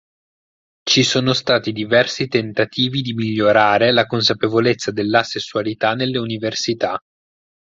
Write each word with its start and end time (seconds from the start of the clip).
Ci 0.81 1.03
sono 1.03 1.31
stati 1.33 1.71
diversi 1.71 2.27
tentativi 2.27 3.03
di 3.03 3.13
migliorare 3.13 3.91
la 3.91 4.07
consapevolezza 4.07 4.89
dell'asessualità 4.89 5.93
nelle 5.93 6.17
università. 6.17 6.97